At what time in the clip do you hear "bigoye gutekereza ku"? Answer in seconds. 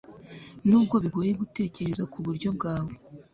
1.03-2.17